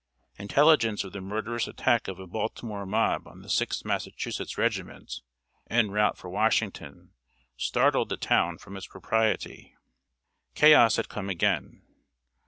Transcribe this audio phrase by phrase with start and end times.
[0.39, 5.21] Intelligence of the murderous attack of a Baltimore mob on the Sixth Massachusetts regiment,
[5.69, 7.11] en route for Washington,
[7.55, 9.75] startled the town from its propriety.
[10.55, 11.83] Chaos had come again.